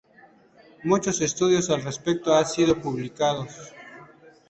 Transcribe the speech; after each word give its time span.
Muchos 0.83 1.21
estudios 1.21 1.69
al 1.69 1.83
respecto 1.83 2.33
has 2.33 2.55
sido 2.55 2.75
publicados. 2.75 3.71